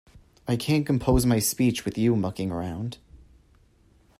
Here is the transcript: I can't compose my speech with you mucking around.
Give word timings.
I 0.47 0.55
can't 0.55 0.83
compose 0.83 1.27
my 1.27 1.37
speech 1.37 1.85
with 1.85 1.95
you 1.95 2.15
mucking 2.15 2.49
around. 2.49 2.97